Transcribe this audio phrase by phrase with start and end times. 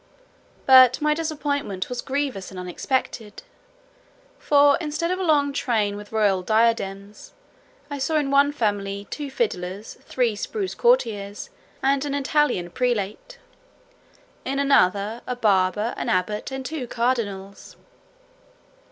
[0.65, 3.43] But my disappointment was grievous and unexpected.
[4.39, 7.33] For, instead of a long train with royal diadems,
[7.87, 11.51] I saw in one family two fiddlers, three spruce courtiers,
[11.83, 13.37] and an Italian prelate.
[14.43, 17.75] In another, a barber, an abbot, and two cardinals.